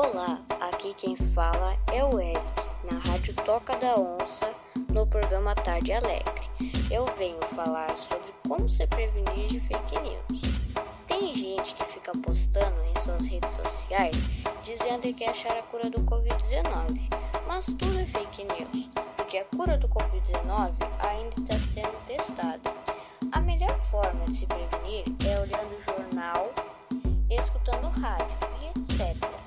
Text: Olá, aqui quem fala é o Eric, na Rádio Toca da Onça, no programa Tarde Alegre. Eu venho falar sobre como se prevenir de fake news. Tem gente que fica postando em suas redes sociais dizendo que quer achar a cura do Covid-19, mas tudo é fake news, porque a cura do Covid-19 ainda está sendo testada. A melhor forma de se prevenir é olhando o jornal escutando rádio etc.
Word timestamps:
Olá, 0.00 0.40
aqui 0.60 0.94
quem 0.94 1.16
fala 1.16 1.76
é 1.92 2.04
o 2.04 2.20
Eric, 2.20 2.38
na 2.84 3.00
Rádio 3.00 3.34
Toca 3.34 3.76
da 3.78 3.96
Onça, 3.96 4.48
no 4.94 5.04
programa 5.04 5.56
Tarde 5.56 5.92
Alegre. 5.92 6.48
Eu 6.88 7.04
venho 7.18 7.42
falar 7.56 7.90
sobre 7.98 8.32
como 8.46 8.68
se 8.68 8.86
prevenir 8.86 9.48
de 9.48 9.58
fake 9.58 9.98
news. 9.98 10.42
Tem 11.08 11.34
gente 11.34 11.74
que 11.74 11.84
fica 11.86 12.12
postando 12.22 12.76
em 12.84 13.02
suas 13.02 13.22
redes 13.26 13.50
sociais 13.50 14.14
dizendo 14.62 15.00
que 15.00 15.14
quer 15.14 15.30
achar 15.30 15.58
a 15.58 15.62
cura 15.62 15.90
do 15.90 16.00
Covid-19, 16.02 17.12
mas 17.48 17.66
tudo 17.66 17.98
é 17.98 18.06
fake 18.06 18.44
news, 18.44 18.88
porque 19.16 19.38
a 19.38 19.44
cura 19.46 19.76
do 19.76 19.88
Covid-19 19.88 20.74
ainda 21.00 21.40
está 21.40 21.58
sendo 21.74 22.06
testada. 22.06 22.70
A 23.32 23.40
melhor 23.40 23.76
forma 23.90 24.26
de 24.26 24.36
se 24.36 24.46
prevenir 24.46 25.04
é 25.26 25.40
olhando 25.40 25.76
o 25.76 25.82
jornal 25.82 26.52
escutando 27.28 27.88
rádio 28.00 28.48
etc. 28.76 29.37